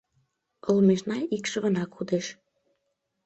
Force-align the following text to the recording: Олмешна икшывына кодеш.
Олмешна 0.69 1.17
икшывына 1.35 1.83
кодеш. 1.93 2.25